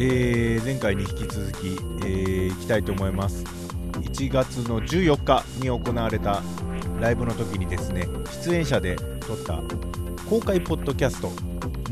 [0.00, 1.70] えー、前回に引き続き、
[2.06, 3.42] えー、いきたいと思います。
[4.00, 6.40] 1月の14日に行われた
[7.00, 8.06] ライブの時にですね
[8.44, 9.60] 出演者で撮った
[10.30, 11.32] 公開ポッドキャスト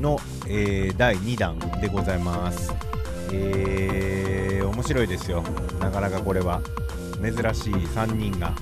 [0.01, 2.73] の、えー、第2弾でございます。
[3.33, 5.43] えー、面白いですよ。
[5.81, 6.63] なかなかこれは
[7.21, 8.53] 珍しい3人が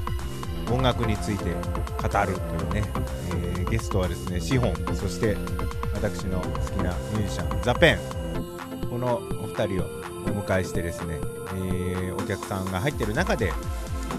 [0.71, 2.83] 音楽について語るというね、
[3.29, 5.37] えー、ゲストはですねシホンそして
[5.93, 8.24] 私の好きなミュージシャンザ・ペン。
[8.95, 9.87] このお二人を
[10.25, 11.19] お迎えしてですね、
[11.57, 13.53] えー、お客さんが入ってる中で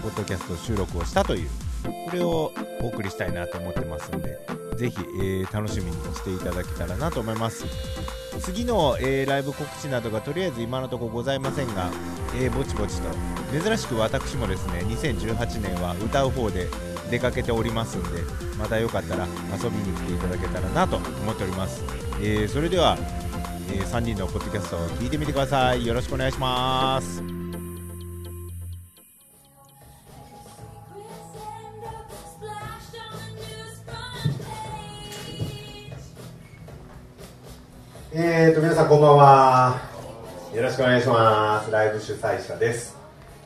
[0.02, 1.48] ポッドキャスト収録をしたという
[1.82, 4.38] これをお送りしたいなと思ってますんで
[4.76, 7.64] ぜひ、えー、楽しみにしていただけたらなと思います。
[8.40, 11.90] 次の、えー、ライブ告知などがとりあえず今のところございませんが、
[12.34, 13.08] えー、ぼちぼちと
[13.58, 16.66] 珍しく私もですね2018年は歌う方で
[17.10, 18.20] 出かけておりますんで
[18.58, 21.82] またよかったら遊びに来ていただけたらなと思っております、
[22.20, 22.98] えー、それでは
[23.68, 25.84] えー、3人のポッドキャストを聞いてみてください。
[25.84, 27.22] よろしくお願いします。
[38.12, 39.80] えーと皆さんこんばんは。
[40.54, 41.70] よろしくお願いします。
[41.70, 42.96] ライブ主催者です。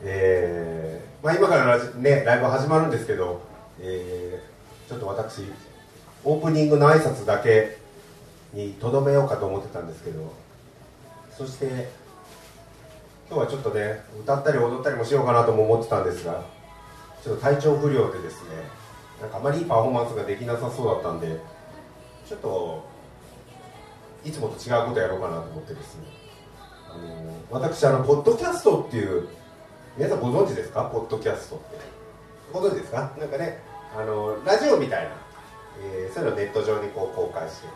[0.02, 3.40] えー、まあ今からねライブ始まるんですけど、
[3.80, 5.42] えー、ちょっと私
[6.24, 7.79] オープニングの挨拶だけ
[8.52, 10.32] にとどめようかと思ってたんですけど
[11.36, 11.88] そして
[13.28, 16.44] 今日はちょっとね歌ったり踊ったりもしようかなとも思ってたんですが
[17.22, 18.50] ちょっと体調不良でですね
[19.20, 21.38] なんかあまりいいパフォーマンスができなさそうだったんで
[22.26, 22.84] ちょっと
[24.24, 26.04] いつもと違うことやろうかなと思ってですね。
[26.90, 29.28] あの私あのポッドキャストっていう
[29.96, 30.84] 皆さんご存知ですか？
[30.84, 31.78] ポッドキャストって。
[32.52, 33.12] ご存知ですか？
[33.18, 33.62] なんかね
[33.96, 35.10] あのラジオみたいな、
[35.82, 37.68] えー、そういうのをネット上にこう公開して、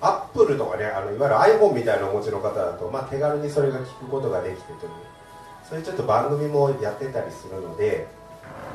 [0.00, 4.90] アップルとかねあのいわゆる iPhone みたいなお持ちの方だと、まあ、手軽にそれが聞くことができてという
[5.68, 8.06] そういうちょっと番組もやってたりするので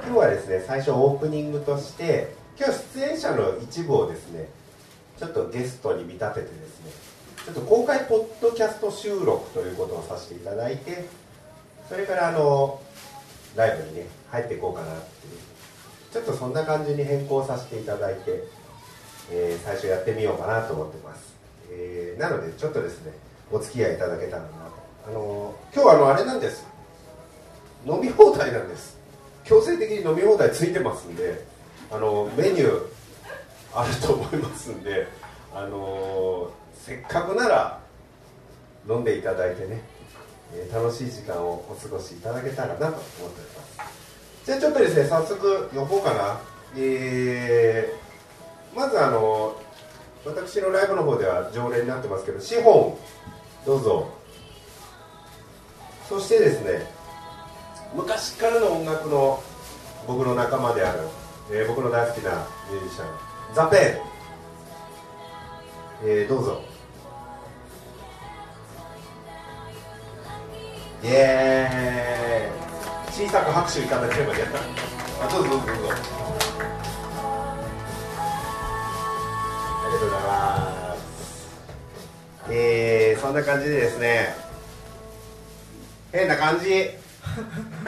[0.05, 4.49] 今日はですね最初オープニングとして今日出演者の一部をですね
[5.17, 6.91] ちょっとゲストに見立ててですね
[7.45, 11.05] ちょっと公開ポッドキャスト収録ということをさせていただいて
[11.89, 12.81] それからあの
[13.55, 15.53] ライブにね入っていこうかなっていう
[16.11, 18.43] ちょっとそんな感じに変更させていただいて
[19.31, 21.33] えー、最初やってみようかなと思ってます、
[21.71, 23.11] えー、なのでちょっとですね
[23.51, 24.53] お付き合いいただけたらなと。
[25.07, 26.65] あのー、今日はあのあれなんです。
[27.85, 28.97] 飲み放題なんです。
[29.43, 31.45] 強制的に飲み放題ついてますんで
[31.91, 32.81] あのメニュー
[33.73, 35.07] あると思いますんで
[35.53, 37.79] あのせっかくなら
[38.87, 39.81] 飲んでいただいてね、
[40.53, 43.29] え楽しい時間をお過ごしいただけたらなと思っており
[43.77, 44.45] ます。
[44.45, 46.39] じゃあちょっとですね早速呼ぼうかな。
[46.77, 48.02] えー
[48.75, 49.55] まずあの
[50.25, 52.97] 私のライブの方では常連になってますけど資本
[53.65, 54.09] どうぞ。
[56.09, 56.85] そしてですね
[57.95, 59.41] 昔からの音楽の
[60.07, 60.99] 僕の仲間である、
[61.51, 63.07] えー、僕の大好きなミュージシャン
[63.55, 63.79] ザ・ペン、
[66.05, 66.61] えー、どうぞ。
[71.03, 72.53] イエーイ。
[73.13, 74.41] 小さく拍手いただければいい
[75.21, 76.22] あどうぞどうぞどうぞ。
[80.03, 81.49] とうございます。
[82.49, 84.35] えー、そんな感じでですね
[86.11, 86.89] 変な感じ。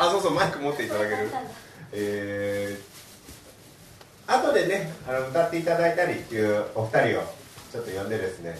[0.00, 1.30] あそうそうマイク持っていただける。
[1.92, 7.22] えー、後でねあの歌っていただいたりっていうお二人を
[7.72, 8.58] ちょっと呼んでですね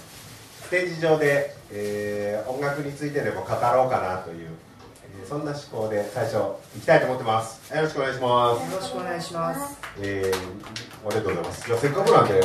[0.65, 4.49] ステージ上で、えー、音楽についてでも語ろうかなという
[5.27, 7.75] そんな思考で最初行きたいと思ってます。
[7.75, 8.73] よろしくお願いします。
[8.73, 9.79] よろしくお願いします。
[10.01, 11.67] えー、ありがとうございます。
[11.67, 12.43] じゃあせっかくなんで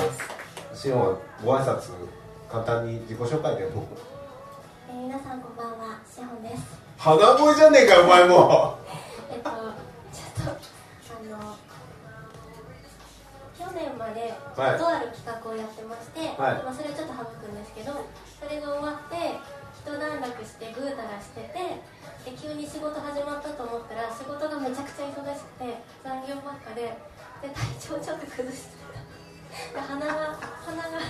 [0.75, 1.91] しおご挨拶
[2.51, 3.87] 簡単に自己紹介でも、
[4.89, 6.63] えー、皆さんこんばんはしほんです。
[6.97, 8.77] 鼻声じゃねえかお前も。
[9.31, 9.63] えっとちょっ
[10.45, 11.55] とあの
[13.57, 18.05] 去年まで、はい、とある企画をやってまして、はい、今それをちょっと省くんですけど
[18.41, 19.39] それが終わって
[19.83, 21.59] 一段落してぐうたらしてて
[22.23, 26.95] で急に仕事始まったと思ったら仕事がめちゃくちゃ忙しくて残業ばっかで
[27.43, 28.79] で体調ちょっと崩して
[29.75, 29.81] た。
[29.81, 31.03] 鼻が鼻が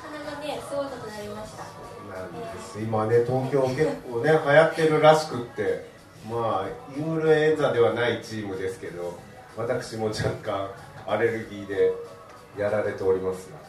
[0.00, 1.64] 鼻がねすごいことになりました。
[2.08, 5.84] なんです、えー、今ね東京結構ね流行ってるらしくって
[6.28, 9.18] まあインフルエンザではないチームですけど
[9.56, 10.70] 私も若干
[11.06, 11.92] アレルギーで
[12.56, 13.67] やられておりますが。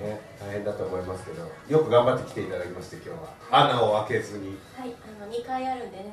[0.00, 3.16] ね、大変だと思いますけどよく頑張って来ていただきまして今日は。
[3.50, 4.56] 穴を開けずに。
[4.76, 6.04] はいあの2回あるんでね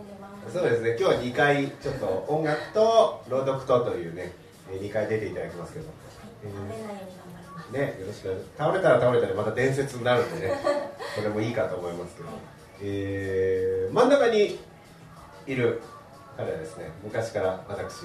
[0.51, 4.33] そうですね今日は2回ちょっと音楽と朗読とというね
[4.71, 5.95] 2回出ていただきますけど、はい、
[6.43, 8.45] えー、食べないように頑張ってねよろしく。
[8.57, 10.53] 倒れたら倒れたでまた伝説になるんでね
[11.15, 12.29] それもいいかと思いますけど、
[12.81, 14.59] えー、真ん中に
[15.47, 15.81] いる
[16.37, 18.01] 彼はですね昔から私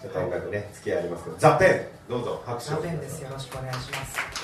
[0.00, 1.36] ちょっと音楽ね、付き合いありますけど。
[1.36, 3.22] ザ・ペンどうぞ拍手をザ・ペンです。
[3.22, 4.39] よろしくお願いします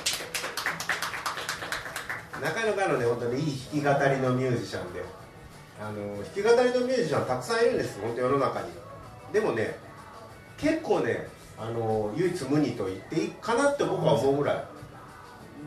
[2.42, 5.04] なかなかのね本当にいい弾き語りのミュージシャンで。
[5.78, 8.68] あの弾き語りのミュージシャンたくさんいるんです本当世の中に。
[9.32, 9.78] でもね
[10.56, 11.28] 結構ね
[11.58, 14.64] あの唯一無二と言っていいかなって僕は思うぐらい。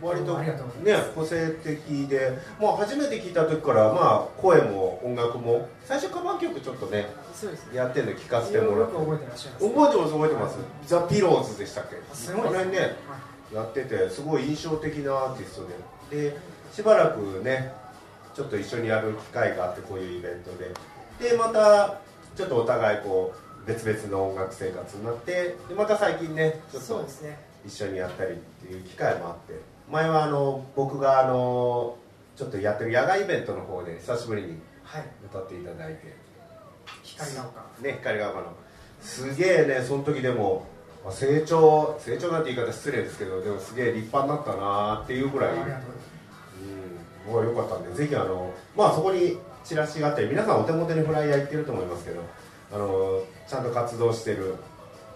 [0.01, 0.54] 割とね
[1.13, 7.07] 個性的で、まあ、初めて聞いた時からまあ声も音楽も最初カバン曲ちょっとね
[7.74, 8.95] やってるの聞かせてもらって。
[8.95, 10.57] 覚えてます覚えてます
[10.88, 11.98] ザ・ピローズでしたっけ？
[12.16, 12.95] すごいね。
[13.54, 16.30] やっててすごい印象的なアーティストで。
[16.31, 16.38] で
[16.74, 17.74] しばらくね
[18.36, 20.74] ちょっと一緒にやる機会があってこういうイベントで。
[21.31, 22.00] でまた
[22.36, 23.33] ちょっとお互いこ
[23.66, 27.06] う別々の音楽生活になってでまた最近ねちょっと
[27.66, 29.80] 一緒にやったりっていう機会もあって。
[29.92, 31.98] 前はあの僕があの
[32.36, 34.60] ちょっとやってる野外イベントの方で久しぶりに
[35.25, 35.98] 歌っていただいて、はい、
[37.04, 37.42] 光が
[37.81, 37.88] 丘。
[37.88, 38.45] ね光が丘の。
[39.01, 40.66] すげえねその時でも
[41.10, 45.57] 成長成長なんて言い方失礼ですけどでもすげえ立派になったなっていうぐらい、
[47.29, 52.21] うん、僕は良かったんでぜひあのまあそこにチラシがあったり皆さんお手元にフライヤー行ってると思いますけど
[52.73, 54.55] あのちゃんと活動してる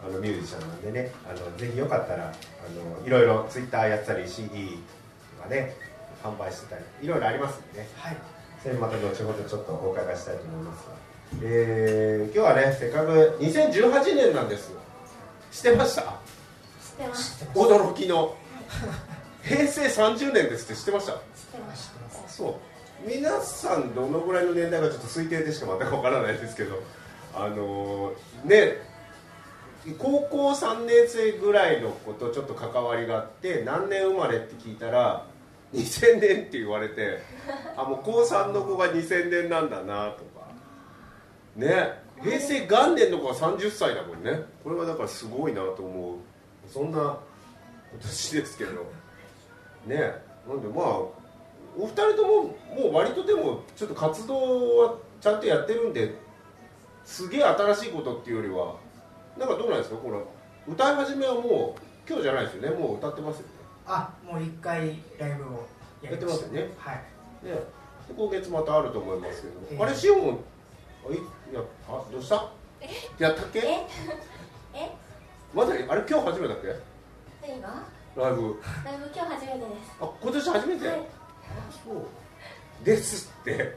[0.05, 2.31] あのミュージシャンなんでねあのぜひよかったらあ
[3.01, 4.77] のいろいろツイッターやったり CD
[5.37, 5.75] とかね
[6.23, 8.17] 販売してたりいろいろありますんでね、はい、
[8.61, 10.93] それまた後ほどちょっとお伺いしたいと思いますが、
[11.41, 14.71] えー、今日はねせっかく2018年なんです。
[15.51, 16.01] 知ってました？
[16.01, 16.09] 知っ
[16.97, 17.45] てます。
[17.53, 18.35] 驚きの。
[19.43, 21.13] 平成30年ですって知ってました？
[21.13, 22.02] 知ってました
[22.37, 22.55] そう。
[23.07, 26.81] 皆さんどのぐらいの年代かちょっと推定でしか全くわからないですけど
[27.33, 28.77] あのー、ね
[29.97, 35.25] 高校3年生ぐらいの子とちょっと関わりがあって何年生まれって聞いたら
[35.73, 37.19] 2000年って言われて
[37.75, 40.47] あもう高3の子が2000年なんだなとか。
[41.55, 42.01] ね。
[42.21, 44.43] 平成元年の子が30歳だもんね。
[44.63, 46.17] これはだからすごいなと思う。
[46.71, 47.17] そんな
[47.99, 48.71] 年ですけど。
[49.87, 50.13] ね。
[50.47, 51.22] なんでまあ
[51.77, 56.13] お二人とももう割とでもちょっと活動はちゃんとやってるんで
[57.05, 58.75] すげえ新しいことっていうよりは
[59.37, 59.97] なんかどうなんですか？
[59.97, 60.23] この
[60.67, 63.47] 歌い始めはもう今日じゃないですよねもう歌ってますよね？
[63.85, 65.65] あもう一回ライブを
[66.01, 66.69] やってますよね。
[66.77, 66.95] はい
[67.45, 67.57] ね
[68.17, 70.39] 今月またあると思いますけど、えー、あれしおも
[71.09, 71.15] あい
[71.53, 72.49] やあどうした？
[73.17, 73.59] やったっけ？
[73.59, 73.87] え？
[74.73, 74.91] え？
[75.53, 77.47] まだあれ今日初めてだっけ？
[77.47, 77.67] 何が
[78.15, 78.61] ライブ。
[78.85, 79.97] ライブ今日初めてです。
[80.01, 81.01] あ今年初めて、はい、あ
[81.83, 82.85] そう。
[82.85, 83.67] ですって、はい、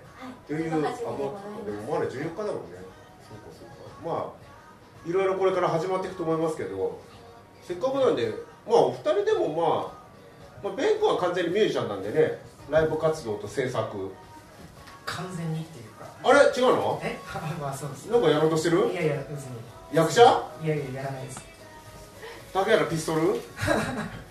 [0.46, 2.78] というあもうでもまだ14日だもんね。
[3.28, 3.74] そうかそうか。
[4.04, 7.00] まあいろいろこれから始まっていくと思いますけど
[7.62, 8.32] せっかくなんで
[8.66, 12.38] まあお二人でもまあ、まあ、ベン君は完全にミュージシャンなんでね
[12.70, 14.10] ライブ活動と制作。
[15.04, 16.06] 完全にっていうか。
[16.24, 16.40] あれ？
[16.50, 17.00] 違うの？
[17.04, 17.16] え？
[17.60, 18.06] まあそうです。
[18.06, 18.88] なんかやろうとしてる？
[18.90, 19.56] いやいや別に。
[19.92, 20.22] 役者？
[20.64, 21.40] いやいややらないです。
[22.52, 23.20] 竹原ピストル？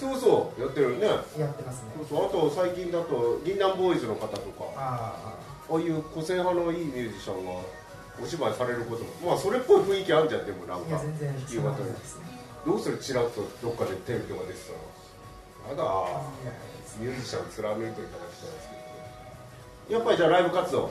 [0.00, 1.06] そうそうやってるね。
[1.06, 1.92] やってますね。
[2.08, 4.64] そうそうあと最近だと銀杏ボーイズの方とか。
[4.76, 5.36] あ
[5.70, 7.52] ああいう個性派のいいミュージシャンが
[8.20, 10.98] お芝居されることもまあそれっぽい雰囲気あるじゃんでもなんか。
[10.98, 11.76] 全然夕方に
[12.66, 15.84] どうするチラッとどっかでテレビとか出てたらやだ。
[16.98, 18.68] ミュージシャン貫いていただきたいです
[19.88, 19.98] けど。
[19.98, 20.90] やっぱりじゃあライブ活動？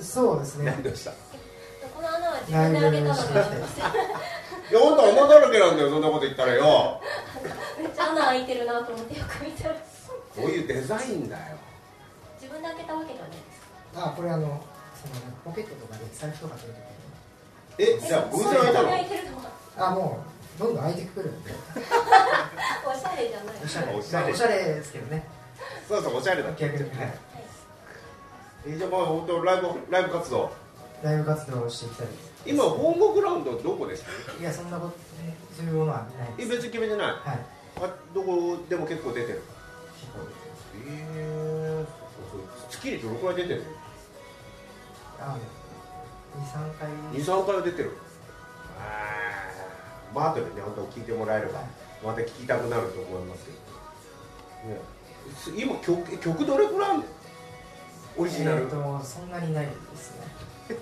[0.00, 0.66] そうですね。
[0.66, 1.10] 何でした？
[1.10, 3.56] この穴は自分で開けたので
[4.70, 7.00] いや本当穴だらけなんだよそんなこと言ったらよ
[7.84, 9.74] めっちゃ穴開いてるなと思ってよく見たら。
[9.74, 9.80] こ
[10.38, 10.40] う。
[10.48, 11.56] いうデザインだよ
[12.40, 13.60] 自分で開けたわけじゃないです。
[13.96, 14.64] あこれあの
[14.96, 18.88] そのポケットとかで財布とか取るときにえじゃあ偶然開いたの？
[19.76, 20.24] あも
[20.56, 21.30] うどんどん開いてくる。
[21.30, 21.50] んで
[22.88, 23.54] おしゃれじゃない。
[23.62, 23.94] おしゃれ。
[23.94, 25.26] おしゃれ,、おしゃれですけどね。
[25.86, 26.50] そうそうおしゃれだ。
[26.52, 26.90] 逆に。
[26.90, 27.14] はい。
[28.66, 30.50] えじゃあまあ本当ライブライブ活動。
[31.02, 32.06] ライブ活動をしていきたい
[32.46, 34.10] 今ホームグラウンドどこですか？
[34.40, 34.94] いやそんなこと
[35.54, 37.06] そういうものはないえ別に決めてない。
[37.08, 37.38] はい
[37.76, 39.42] あどこでも結構出てる。
[40.86, 43.64] ええー、月にどのくらい出てる？
[45.20, 45.36] あ
[46.36, 46.88] 23回。
[47.20, 47.92] 23回は出てる。
[50.14, 51.60] まあ後でね本当聞いてもらえれば
[52.04, 53.50] また聞きたくなると思いますけ
[55.50, 57.04] ど、ね、今曲曲どれくらいあるの？
[58.16, 60.26] オリジナル、えー、とそんなにないですね。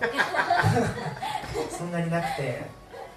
[1.71, 2.71] そんなになくて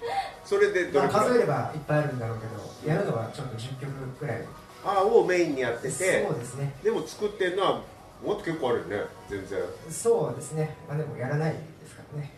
[0.44, 4.42] それでどれ、まあ、数えればいっぱいあるんだろうけどやるのはちょっと10曲くらい。
[4.84, 6.24] ああをメインにやってて。
[6.24, 6.72] そうですね。
[6.82, 7.82] でも作ってるのは
[8.24, 9.04] もっと結構あるよね。
[9.28, 9.60] 全然。
[9.90, 10.76] そうですね。
[10.88, 11.58] まあでもやらないで
[11.88, 12.32] すからね。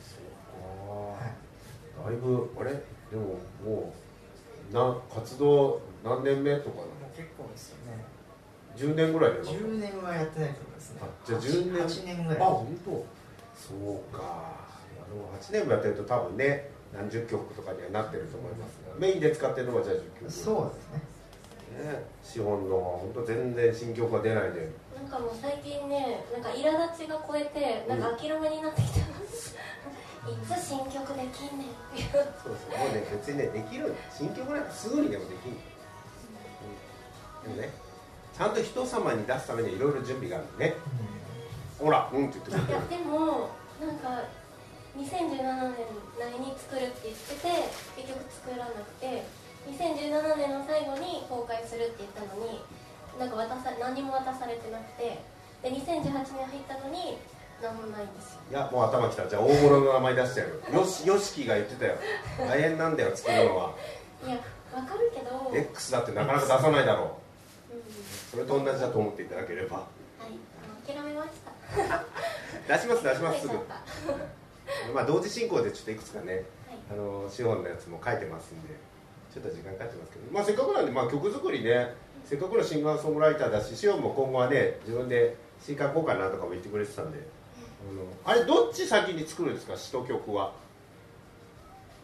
[0.00, 2.72] そうか、はい、だいぶあれ？
[2.72, 3.92] でもも
[4.70, 6.88] うな活動何年目とかなの？
[7.16, 8.04] 結構ですよね。
[8.76, 11.00] 10年ぐらいで10年はやってないと思いますね。
[11.24, 11.86] じゃあ10年。
[11.86, 12.42] 8年ぐらい。
[12.42, 12.90] あ本当。
[12.90, 14.22] そうか。
[14.22, 14.71] あ
[15.14, 20.30] の8年もやってると多分ね何十曲とかにはなってると思いますがメインで使ってるのはじゃあ10曲。
[20.30, 21.12] そうですね。
[21.72, 29.56] ね資本の本当全然新曲が出ないでなんかもう最近ねなんか苛立ちが超えてなんか諦めになってきてます、
[30.28, 32.12] いつ新曲できんねんっていう。
[32.12, 32.78] そうそう。
[32.78, 33.94] もうね別にねできる。
[34.12, 35.56] 新曲なんかすぐにでもできる、
[37.46, 37.70] うん、でもね
[38.36, 40.74] ちゃんと人様に出すためにはいろいろ準備があるね、
[41.78, 43.50] ほらうんって言ってくれいやでも
[43.80, 44.22] なんか
[44.96, 45.88] 2017年
[46.20, 47.48] 内に作るって言ってて
[47.96, 49.24] 結局作らなくて
[49.68, 52.60] 2017年の最後に公開するって言ったのに
[53.18, 55.20] なんか渡さ何も渡されてなくて
[55.62, 57.16] で2018年入ったのに
[57.62, 58.40] 何もないんですよ。
[58.50, 60.84] いやもう頭きたじゃあ大物の名前出してやるよ。
[60.84, 61.94] し よしきが言ってたよ。
[62.38, 63.72] 大変なんだよ作るのは。
[64.26, 64.36] いや
[64.74, 67.16] わかるけど、うん、X だってなかなか出さないだろ
[67.70, 68.30] う。
[68.30, 69.76] それと同じだと思っていただければ。
[69.76, 69.86] はい
[70.84, 72.04] 諦めました。
[72.76, 73.54] 出します出しますすぐ
[74.94, 76.44] まあ同時進行でちょっといくつかね、はい、
[76.92, 78.74] あの資本のやつも書いてますんで
[79.34, 81.94] ちょっと時間かかってますけど、まあ、せっかくなんで、まあ、曲作りね。
[82.24, 87.18] せっかくのシンガーソングライターだしシオンも今後はね自分で詩書こうかなとかも言ってくれてたんで。
[88.24, 89.76] あのあれどっち先に作るんですか？
[89.76, 90.52] 詩と曲は。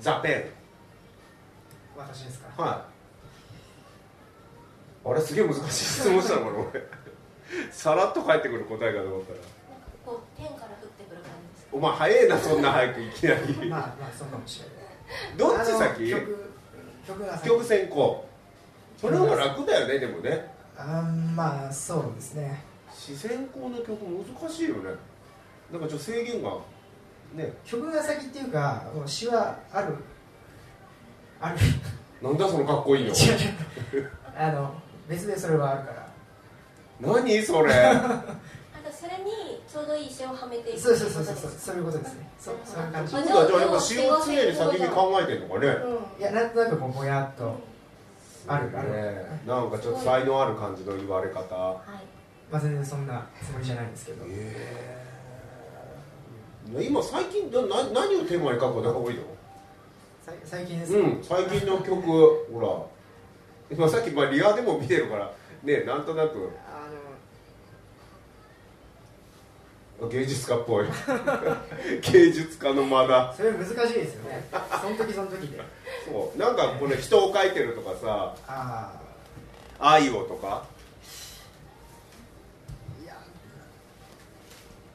[0.00, 0.44] ザ・ペン。
[1.96, 2.62] 私ですか？
[2.62, 2.84] は
[5.04, 5.08] い。
[5.08, 6.82] あれすげえ難しい質問したのかな俺
[7.70, 9.38] さらっと返ってくる答えかと思ったら
[10.04, 13.54] こう天から降ってくる感じですお前早いなそんな早くいきなり。
[13.68, 15.36] まあまあそうかもしれない。
[15.36, 16.10] どっち先？
[16.10, 16.48] 曲
[17.06, 17.48] 曲が先。
[17.48, 18.24] 曲先行。
[18.96, 20.52] それの方が楽だよねでもね。
[20.76, 21.02] あ
[21.34, 22.64] まあそうですね。
[22.92, 24.90] 詩先行の曲難しいよね。
[25.72, 26.56] なんかちょっと制限が
[27.34, 27.52] ね。
[27.64, 29.94] 曲が先っていうか詩はある。
[31.40, 31.56] ある。
[32.22, 33.10] なんだそのかっこいいの？
[33.10, 33.16] 違う
[33.94, 34.10] 違う。
[34.36, 34.74] あの
[35.08, 36.08] 別でそれはあるから。
[37.00, 37.72] 何それ？
[39.70, 42.30] ちょうどいい詩をはめていくそうそうそうそうそうそういうことですね。
[42.40, 43.12] そうそういう感じ。
[43.12, 45.66] そうかじゃあやっぱ詩を常に先に考えてるのかね。
[45.68, 46.20] うん。
[46.20, 47.54] いやなんとなくこうぼやっと
[48.46, 51.54] あるある、ねなんかちょっと才能ある感じの言われ方。
[51.54, 51.86] はい。
[52.50, 54.24] まあ全然そんなつもりじゃないんですけど。
[54.26, 55.06] え
[56.74, 56.82] え。
[56.82, 57.70] 今最近何を
[58.24, 59.22] テーマに書くことが多いの？
[60.24, 62.00] さ最近ですか、うん最近の曲
[62.52, 62.88] ほ
[63.70, 63.76] ら。
[63.76, 65.30] 今さっきまあリアでも見てるから
[65.62, 66.88] ねなんとなくあ
[70.06, 70.86] 芸術家っぽい。
[72.12, 73.26] 芸術家の間だ。
[73.26, 74.46] のそれ難しいですよね。
[74.80, 75.58] その時その時で。
[76.06, 76.38] そう。
[76.38, 78.92] なんかこれ人を描いてるとかさあ
[79.80, 80.62] 愛をとか。
[83.00, 83.14] あいや。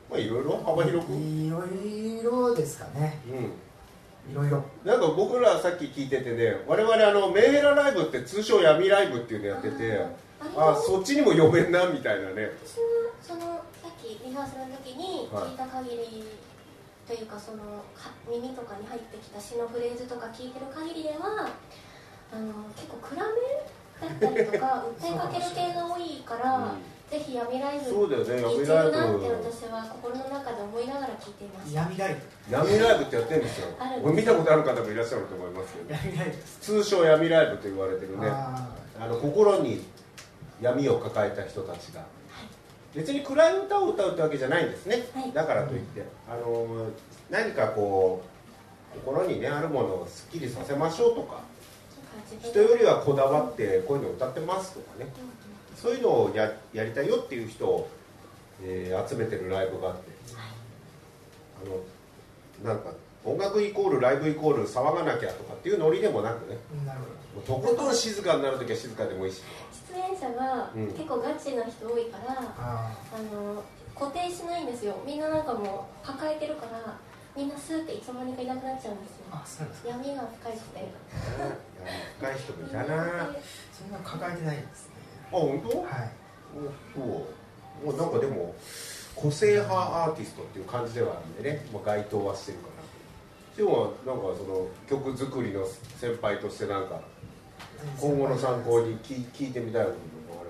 [0.10, 0.64] まあいろいろ？
[0.66, 1.12] 幅広く？
[1.12, 3.20] うんいろいろですかね。
[4.32, 4.64] いろいろ。
[4.86, 10.00] なんか僕らさっき聞いててね我々あのメンヘラライブって通称闇ライブっていうのやってて
[10.56, 12.52] ああそっちにも読めんなみたいなね。
[12.66, 12.84] 私も
[14.24, 16.28] リハーサルの時に聞いた限り
[17.08, 21.50] というかそのか耳とかに入ってきた詩のフレーズとか聞いてる限りでは
[22.32, 26.76] あの結構暗めだったりとか 訴えかける系が多いから、
[27.10, 28.34] ぜひ闇ライブそうだよね。
[28.42, 32.18] 聞いて闇ライるなってブ私は心の中で思いながら聞いていました闇ライ
[32.50, 33.68] 闇ライブってやってるんですよ。
[33.80, 35.86] ある見たことある方もいらっしゃると思いますけど。
[35.86, 38.28] ブ闇ライブ通称闇ライブと言われてるね。
[38.30, 38.68] あ
[39.00, 39.86] あの心に
[40.60, 42.04] 闇を抱えた人たちが
[42.96, 45.32] 別に暗い歌を歌うってわけじゃないんですね、はい。
[45.32, 46.04] だからといって。
[46.30, 46.88] あの
[47.30, 48.24] 何かこ
[48.96, 51.42] う心にねあるものをすっきりさせましょうとか。
[52.42, 55.08] 人よりはこだわってこういうの歌ってますとかね。
[55.76, 57.90] そういうのをややりたいよっていう人を、
[58.62, 60.04] えー集めてるライブがあって。
[61.64, 61.70] あ
[62.68, 62.92] のなんか
[63.26, 66.58] 音楽イコールライブイコール騒がなきゃとかっていうノリでもなくね。
[66.84, 67.00] あなる
[67.46, 69.42] ほもうとことん静かになるときは静かでもいいし。
[69.94, 70.88] 出演者がうん。
[70.88, 73.64] 結構ガチな人多いから、どああの
[73.96, 74.96] 固定しないんですよ。
[75.06, 76.98] みんななんかもう抱えてるから
[77.36, 79.26] みんなスーっていつの間にかいなくなっちゃうんですよ。
[79.32, 79.90] ああそうなんですか。
[79.90, 80.92] 闇が深いくて
[82.20, 83.04] 深い人もいたな。
[83.24, 83.36] あ
[83.72, 84.94] そんな抱えてないですね。
[85.32, 85.80] 本当？
[85.80, 86.12] はい。
[86.94, 87.06] そう。
[87.86, 88.54] もうなんかでも
[89.16, 92.73] 個性派アーティストっていう感じではあるんでね、まあ、該当はしてるかな
[93.56, 95.62] でもなんかその曲作りの
[95.98, 97.00] 先輩としてなんか
[98.00, 100.50] 今後の参考に聞聞いてみたいこともある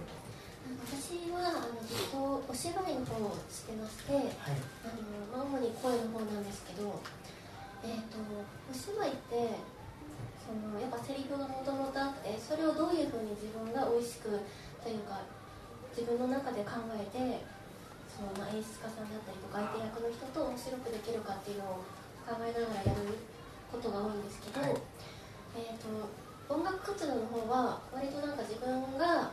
[0.88, 4.24] 私はあのずっとお芝居の方をしてましてはい。
[4.88, 7.02] あの、まあ、主に声の方なんですけど
[7.84, 9.60] えっ、とお芝居って
[10.40, 14.32] そのやっぱセリフがもともとあってそれをどういうふうに自分が美味しく
[14.80, 15.20] というか
[15.92, 17.44] 自分の中で考えて
[18.08, 21.84] その、まあ、演出家さんだったりとか相手役の人と面白くできるかっていうのを
[22.24, 23.20] 考えながらやる
[23.72, 24.76] ことが多いんですけど、はい。
[25.56, 25.88] えー、と
[26.50, 29.32] お音楽活動の方は割となんか自分が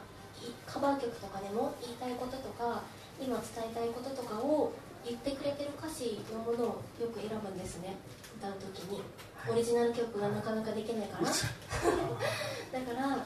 [0.67, 2.83] カバー曲とかでも言いたいこととか
[3.21, 4.73] 今伝えたいこととかを
[5.05, 7.97] 言ってくれてる歌詞のものをよく選ぶんですね。
[8.39, 9.01] 歌う時に。
[9.49, 11.25] オリジナル曲がなかなかできないから。
[11.31, 13.17] だから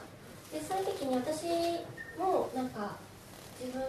[0.51, 1.45] でそういう時に私
[2.17, 2.95] もなんか
[3.59, 3.83] 自分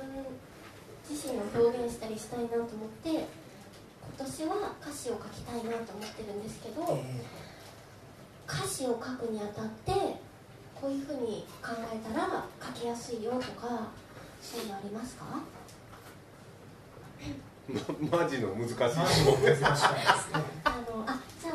[1.09, 2.67] 自身を表現したりしたいなと思っ
[3.05, 3.27] て
[4.15, 6.83] 今年は歌詞を書きたいなと思ってるんですけど、
[8.49, 9.93] 歌詞を書くにあたって
[10.81, 13.89] こういうふうに考えたら書きやすいよとか
[14.41, 15.25] そういうのありますか？
[18.11, 18.77] ま、マジの難しい。
[18.77, 18.95] 難しい
[19.43, 19.77] ですね。
[20.65, 21.55] あのあじゃあ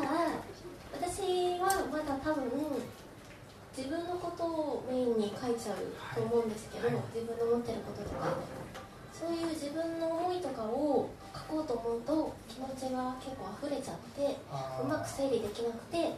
[1.00, 2.50] 私はまだ多分
[3.76, 5.76] 自分のことをメインに書いちゃう
[6.14, 8.28] と思うんですけど、はい、自分の持ってることとか。
[9.12, 14.36] そういう自分の思いとかを書こうと思うと気持ちが結構溢れちゃって
[14.82, 16.12] うまく整理できなくて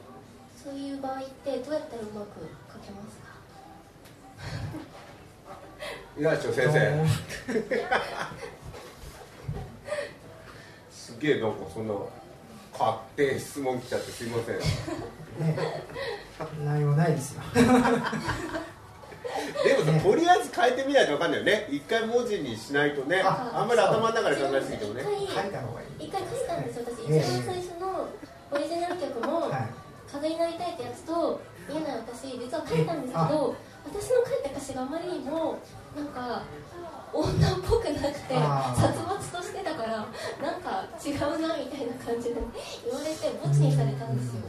[0.63, 2.41] そういう場合ってどうやったらうまく
[2.73, 3.25] 書けますか？
[6.19, 7.05] いやちょ先生。
[10.91, 11.95] すげえなんかそんな
[12.73, 15.57] 勝手質問来ちゃってすいません、ね、
[16.65, 17.43] 内容ないですよ
[19.65, 21.67] でもさ、ね、とりあえず変えてみないと分かんないよね。
[21.71, 25.03] 一回文字にしないとねあんまり頭の中で考えすぎてもね。
[25.25, 25.53] 一回書い
[26.47, 28.09] たんです私、一番最初の
[28.53, 29.51] オリジナル曲の
[30.11, 35.59] 「風になりたい」ってやつと「見えない私」実は書いたんですけど私の書いた歌詞があまりにも
[35.97, 36.43] なんか
[37.13, 40.07] 女っぽくなくて殺伐としてたから
[40.43, 42.37] なんか違うなみたいな感じで
[42.85, 44.41] 言われてボツにされたんですよ。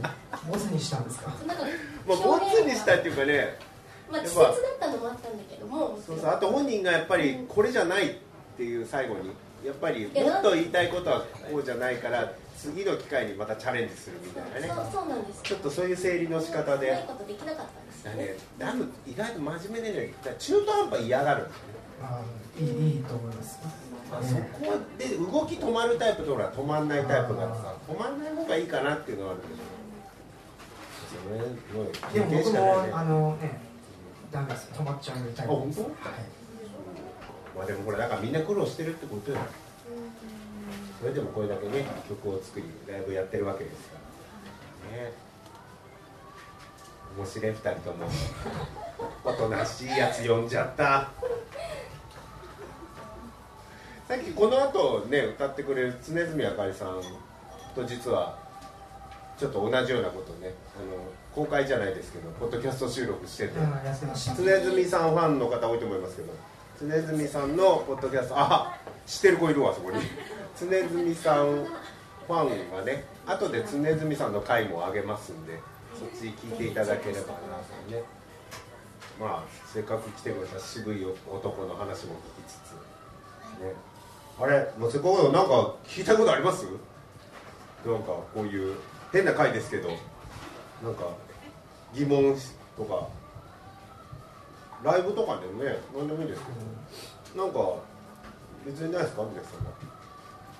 [0.51, 1.31] ボツにしたんですか？
[1.47, 1.63] なんか、
[2.07, 3.57] まあ、ボツにしたっていうかね
[4.11, 5.99] まあ稚拙だったのもあったんだけども。
[6.05, 6.29] そうそう。
[6.29, 8.13] あと本人がやっぱりこれじゃないっ
[8.57, 9.31] ていう最後に
[9.65, 14.73] やっぱりもっと言いたいことはこうじゃないから次の機会にまたチャレンジするみたいなね。
[14.91, 15.41] そうそうなんです。
[15.43, 16.89] ちょっとそういう整理の仕方で。
[16.89, 18.35] うまいことできなかったんですよね。
[18.57, 21.75] ダム意外と真面目でね中途半端嫌がるんですね。
[22.01, 22.21] あ
[22.59, 23.59] いいいいと思います、
[24.11, 24.41] あ、そこ
[24.97, 29.41] で動き止まるタイプとほら止まんないタイプがさ止まんない方がいいかなっていうのはある
[32.13, 33.59] けどでも僕もあのね
[34.35, 34.69] ダメです。
[34.73, 35.91] 止まっちゃうタイプ本当、はい、
[37.55, 39.37] まあでもこれだからみんな苦労してるってことよ。
[40.99, 43.97] それでもこれだけね曲を作りライブやってるわけですか
[44.91, 45.03] ら。
[45.03, 45.13] ね。
[47.17, 48.07] 面白い2人とも。
[49.23, 51.09] おとなしいやつ呼んじゃった。
[54.07, 57.01] さっきこの後ね歌ってくれる常住あかりさん
[57.73, 58.37] と実は
[59.37, 60.53] ちょっと同じようなことね。
[60.77, 60.97] あの
[61.33, 63.53] 公開じゃないですけどポッドキャスト収録してて。
[64.37, 66.29] 常住さんファンの方多いと思いますけど
[66.79, 69.99] 常住さんのポッドキャストあ知ってる子いるわそこに。
[70.59, 71.65] 常住さん
[72.27, 75.59] ファンがね後で常住さんの回も上げますんで
[75.99, 77.33] そっち聞いていただければなと
[77.91, 78.03] ね。
[79.19, 79.43] まあ
[79.73, 82.71] せっかく来てくれた渋い男の話も聞きつつ。
[83.61, 83.73] ね。
[84.39, 86.65] あれもうせっかくなんか聞いたことあります？
[87.85, 88.75] なんかこういう
[89.15, 89.87] 変な回ですけど
[90.83, 91.05] なんか
[91.93, 92.35] 疑問
[92.75, 93.07] とか
[94.83, 96.41] ライブとかでもね何でもいいです
[97.33, 97.75] けど、なんか
[98.65, 99.71] 別にないですか皆さんは。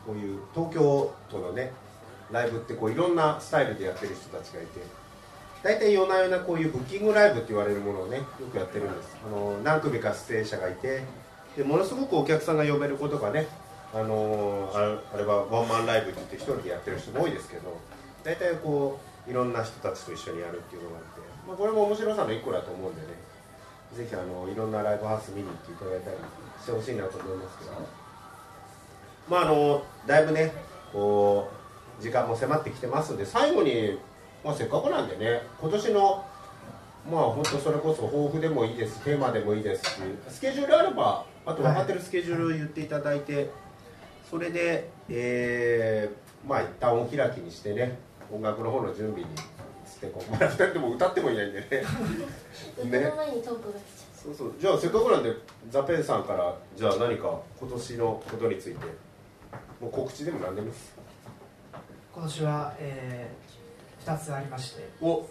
[0.07, 1.73] こういう東京都のね
[2.31, 4.79] ライブってこういろんなスタイルでやってる人たちがいて
[5.61, 9.17] 大体夜な夜なこういうブッキングライブって言われるものをねよくやってるんです。
[9.27, 11.03] あの何組か出演者がいて
[11.57, 13.47] でものすごくお客さんが呼べることがね
[13.93, 17.77] あのあれはワンマンライブって言って一人でやってる人も多いですけど
[18.25, 23.07] 大体こういろんな人たちと一緒にやるっていうのがあって、まあ、これも面白さの一個だと思うんでね
[23.95, 26.17] ぜひあのいろんなライブハウス見に行っていただいたり
[26.59, 27.71] してほしいなと思いますけど。
[29.29, 30.53] まああのだいぶね
[30.91, 31.49] こ
[31.99, 33.97] う時間も迫ってきてますんで最後に、
[34.43, 36.25] まあ、せっかくなんでね今年の
[37.11, 43.51] まあ本当それこそ抱負でもいいですテーマでもいいですしスケジュールあればあと分かってるスケジュール言っていただいて、
[44.27, 47.99] それでえー、まあ一旦お開きにしてね
[48.31, 49.27] 音楽の方の準備に
[49.87, 51.67] してこう、まあ、2人とも歌ってもいないんでね。
[52.89, 53.11] ね。
[54.23, 54.53] そうそう。
[54.59, 55.31] じゃあせっかくなんで
[55.69, 58.85] ザ・ペンさんからじゃあ何か今年のことについて
[59.79, 60.67] もう告知でも何でも。
[60.67, 60.95] いいです
[62.13, 64.87] 今年は、えー、2つありまして。
[65.01, 65.25] お。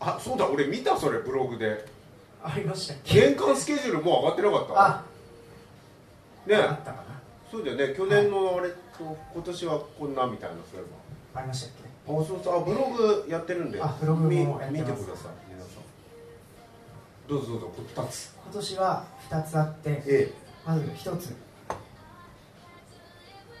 [0.00, 1.84] あそうだ俺見たそれブログで。
[2.42, 3.20] ありましたっけ？
[3.20, 4.86] 年間スケジュールもう上がってなかった？
[4.86, 5.04] あ。
[6.46, 6.56] ね。
[6.56, 7.04] あったかな。
[7.50, 7.94] そうだよね。
[7.94, 11.01] 去年のあれと今年はこんなみたいなそういえば
[11.34, 12.12] ありましたっけ？
[12.12, 12.56] あそうそう。
[12.56, 13.80] あブログやってるんで。
[13.82, 15.06] あブログも見てください。
[15.48, 15.82] 皆さん。
[17.28, 17.72] どうぞどうぞ。
[17.94, 18.34] 2つ。
[18.44, 20.34] 今年は2つあって、ええ、
[20.66, 21.34] まず1つ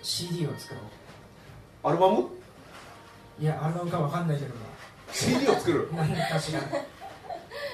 [0.02, 0.84] CD を作ろう。
[1.88, 2.28] アルバム？
[3.40, 4.48] いやアルバムか分かんないけど。
[4.54, 4.60] も
[5.12, 5.88] CD を作る？
[5.94, 6.60] 何かしら。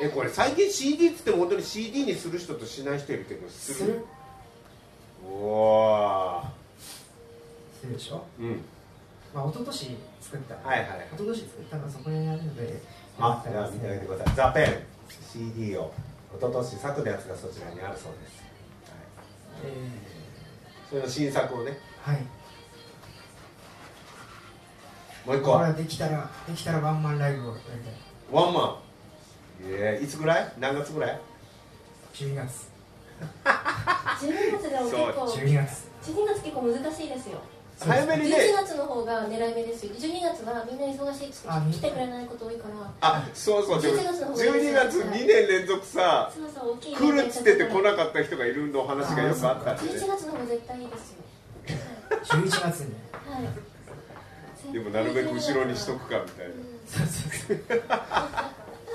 [0.00, 3.78] えこれ最近 CD っつっても本当に CD にする人としない人いるけどする？
[3.78, 4.06] する？
[5.26, 6.42] おお
[7.80, 8.24] するでしょ？
[8.38, 8.64] うん
[9.34, 10.88] まあ一昨年作ったはいはい。
[11.12, 12.80] 一昨年作ったのがそこにあるので
[13.20, 14.34] あじゃあ見てあげてください。
[14.34, 14.82] ザ・ペン
[15.32, 15.92] CD を
[16.36, 18.42] 一昨年作のやつがそちらにあるそうです、
[19.62, 19.90] はい、え
[20.90, 21.78] それの新作をね。
[22.04, 22.20] ーはい。
[25.26, 27.92] もう一個これはできたらできたらワンマンライブをやりたい。
[28.30, 28.76] ワンマン。
[29.64, 30.52] えー、いつぐらい？
[30.58, 31.20] 何月ぐらい
[32.14, 32.68] ？12月。
[33.44, 35.88] 12月でも結構12月。
[36.02, 37.40] 12月結構難しいですよ
[37.78, 38.36] 早めにね。
[38.36, 39.92] 11月の方が狙い目ですよ。
[39.94, 42.90] 12月はみんな忙しいっつってあ来てくれないこと多いから。
[43.00, 43.82] あそうそう。
[43.82, 49.92] でも11月の方がいい12月2年連続さそうそう大きい来るっつってて来いなかった人がいるの話がよくあったんで。
[49.92, 51.18] 11月の方が絶対いいですよ
[52.24, 52.94] 11月に
[53.30, 54.72] はい、はい。
[54.74, 56.54] でもなるべく後ろにしとくかみたいな。
[56.88, 57.78] そうそうそう。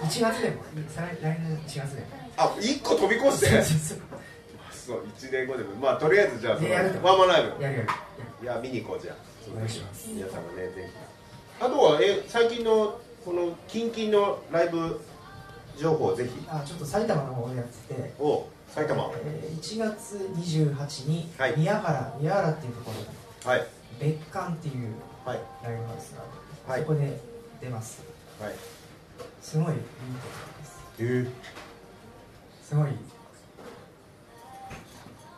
[0.04, 2.08] 1月でも再来来年1月でも。
[2.36, 3.46] あ一1個飛び越して。
[3.48, 4.00] そうそうそう。
[4.86, 5.76] そう1年後でも。
[5.76, 7.88] まあとりあえずじゃあそのやるワンマンライブやるやる
[8.44, 9.16] いや見に行こうじゃあ
[9.54, 10.10] お願いします。
[10.14, 11.64] 皆さんもねぜひ。
[11.64, 15.00] あとはえ最近のこの近々のライブ
[15.80, 16.32] 情報をぜひ。
[16.50, 18.14] あちょっと埼玉の方でやってて。
[18.20, 19.10] お埼玉。
[19.24, 21.54] えー1月28にはい。
[21.58, 23.68] 宮原、宮原っていうところではい。
[23.98, 24.90] 別館っていう
[25.24, 25.40] はい。
[25.64, 26.24] ライブハウスが
[26.68, 26.82] ある、はい。
[26.82, 27.18] そこで
[27.62, 28.04] 出ます。
[28.42, 28.54] はい。
[29.42, 30.80] すごいいいと思います。
[31.00, 31.30] えー、
[32.62, 32.88] すごい。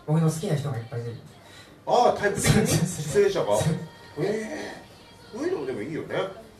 [0.07, 1.17] 僕の好きな人がいっぱい出る
[1.87, 2.67] ああタイプ的に？
[2.67, 3.57] 出演者が？
[4.19, 4.83] ええ
[5.31, 5.47] そう。
[5.47, 6.15] いうのもでもいいよね。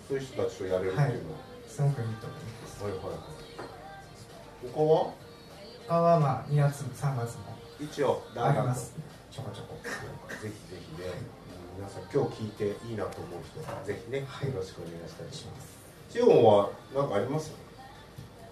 [0.07, 1.33] そういう人たちとやれるっていうの。
[1.33, 2.83] は、すごくいいと思います。
[2.83, 3.17] はい、はいはい。
[4.73, 5.13] 他は？
[5.87, 7.43] 他はまあ2月3月も。
[7.79, 8.93] 一応あります。
[9.31, 9.77] ちょこちょこ。
[9.83, 9.89] ぜ
[10.41, 11.09] ひぜひね。
[11.77, 14.47] 皆さん今日聞いていいなと思う人はぜひね、はい。
[14.47, 15.67] よろしくお願いしたいししまます。
[16.11, 16.13] す。
[16.13, 17.51] シオンは何かあります？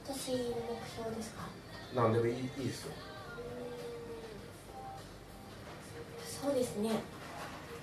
[0.06, 0.44] 私の目
[0.90, 1.48] 標ですか？
[1.96, 2.92] 何でもいいいいですよ
[6.44, 6.90] そうですね。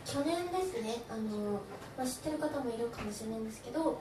[0.05, 1.03] 去年ですね。
[1.09, 1.61] あの、
[1.97, 4.01] まあ、知ってる方もいるかもしれないんですけど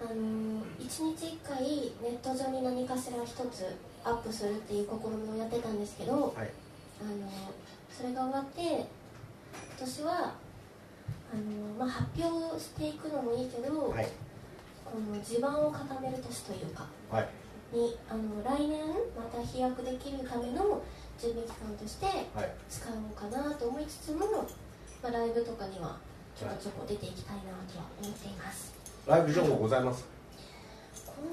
[0.00, 1.62] あの1日1回
[2.02, 6.50] ネット上に何かしら一つアップするっていう試みをやってたんですけどはい。
[7.00, 7.28] あの
[7.90, 8.86] それが終わって今
[9.78, 14.08] 年はあの、まあ、発表していくのもいいけど、はい。
[14.84, 17.28] この地盤を固める年というかはい。
[17.72, 18.80] にあの来年
[19.16, 20.82] また飛躍できるための
[21.20, 22.50] 準備期間としてはい。
[22.68, 24.26] 使おうかなと思いつつも、
[25.02, 25.96] まあ、ライブとかには
[26.38, 28.72] ちょこちょこ出ていきたいなとは思っています。
[29.06, 30.04] ライブ情報ございます？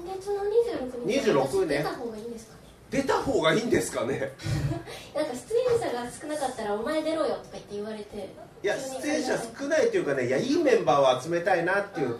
[0.06, 1.78] 今月の26日26ね。
[1.78, 2.58] 私出た方がいいんですかね？
[2.90, 4.32] 出た方がいいんですかね？
[5.14, 8.28] なんか出演者が少なかったらお前出ろよとか言って言われて
[8.62, 12.16] いや出演者少ないというかねいやいいメンバーを集めたいなっていう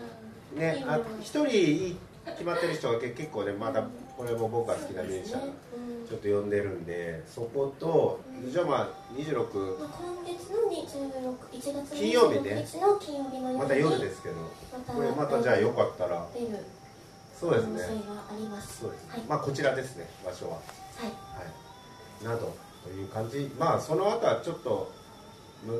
[0.55, 3.83] ねあ一人決まってる人が結構ねまだ
[4.17, 5.41] これも僕が好きなミュージシャン。
[5.43, 5.53] うん
[6.13, 14.35] ちょっと呼んでるんでそことじゃあまあ26まあ今月の26 1月金曜日ね26日の金曜日の夜にまた夜ですけど。
[14.93, 16.27] これまたじゃあよかったら。
[17.39, 17.79] そうですね。
[17.79, 19.09] そうですね。
[19.09, 20.51] はい、まあこちらですね場所は。
[20.51, 20.61] は
[21.01, 21.05] い。
[21.05, 21.11] は
[22.21, 22.25] い。
[22.25, 23.49] などという感じ。
[23.57, 24.91] まあその後はちょっと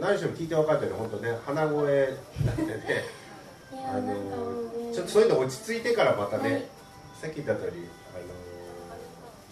[0.02, 3.04] 何しろ聞いて分かるように本当ね鼻声なんでね。
[3.86, 4.94] あのうね。
[4.94, 6.66] ちょっとそういうの落ち着いてからまたね、はい。
[7.22, 7.88] さっき言った通り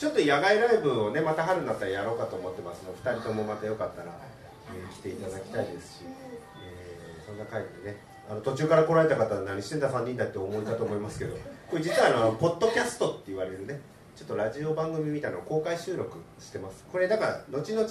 [0.02, 2.82] ちょっと野外ライブをねまた春になったらやろうかと思ってます。
[2.82, 4.08] ので2人ともまたよかったら、
[4.74, 11.38] えー来ていただきたいですし、えーそんな会でねあの途中から来られた方は何してんだ3人だって思いかと思いますけど
[11.70, 13.80] これ実はあのポッドキャストって言われるね
[14.16, 16.84] ちょっとラジオ番組みたいなのを公開収録してます。
[16.92, 17.88] これだから後々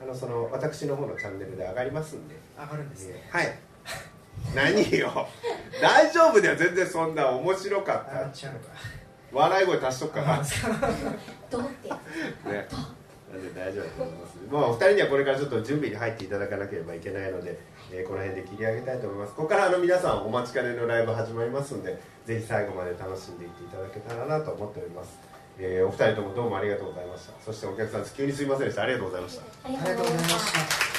[0.00, 2.36] あのその私の方のチャンネルで上がりますんで。
[2.58, 3.28] 上がるんですね。
[3.30, 3.58] はい。
[4.56, 5.28] 何よ。
[5.82, 6.56] 大丈夫だよ。
[6.56, 8.30] 全然そんな面白かった
[9.34, 10.38] 笑い声足しとくから。
[10.38, 10.44] ね
[11.50, 11.98] どうってや
[13.32, 14.34] なんで大丈夫だと思います。
[14.50, 17.58] まあお二人にはこれからちょっと準備に入っていただかなければいけないので、
[17.92, 19.34] えーこの辺で切り上げたいと思います。
[19.34, 25.18] ここからあの皆さんお待ちかねのライブ始まりますんでぜひ最後まで楽しんでいっていただけたらなと思っております、
[25.58, 27.32] えーお二人ともどうもありがとうございました。
[27.44, 28.82] そしてお客さん急にすいませんでした。
[28.82, 29.42] ありがとうございました。
[29.64, 30.93] ありがとうございました